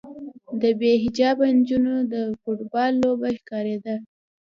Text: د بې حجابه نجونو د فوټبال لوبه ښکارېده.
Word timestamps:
د 0.61 0.63
بې 0.79 0.91
حجابه 1.03 1.45
نجونو 1.57 1.95
د 2.13 2.15
فوټبال 2.41 2.91
لوبه 3.03 3.29
ښکارېده. 3.39 3.95